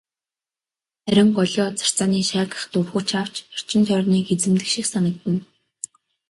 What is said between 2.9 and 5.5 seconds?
хүч авч бүх орчин тойрныг эзэмдэх шиг санагдана.